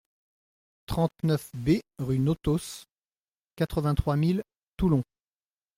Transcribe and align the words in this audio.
trente-neuf 0.87 1.51
B 1.53 1.83
rue 1.99 2.17
Notos, 2.17 2.85
quatre-vingt-trois 3.55 4.15
mille 4.17 4.41
Toulon 4.75 5.03